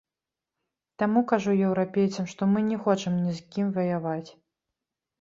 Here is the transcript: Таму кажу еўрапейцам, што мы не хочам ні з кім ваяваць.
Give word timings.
Таму 1.03 1.21
кажу 1.33 1.51
еўрапейцам, 1.69 2.25
што 2.33 2.49
мы 2.57 2.67
не 2.73 2.81
хочам 2.89 3.23
ні 3.29 3.39
з 3.39 3.49
кім 3.55 3.73
ваяваць. 3.81 4.29